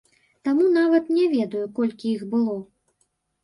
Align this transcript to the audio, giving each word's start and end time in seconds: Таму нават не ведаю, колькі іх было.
Таму 0.47 0.65
нават 0.77 1.11
не 1.19 1.29
ведаю, 1.35 1.63
колькі 1.77 2.13
іх 2.17 2.27
было. 2.35 2.61